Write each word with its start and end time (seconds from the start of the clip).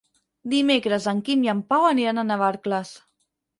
Dimecres 0.53 1.05
en 1.11 1.19
Quim 1.27 1.45
i 1.49 1.53
en 1.55 1.63
Pau 1.75 1.87
aniran 1.91 2.25
a 2.25 2.27
Navarcles. 2.33 2.97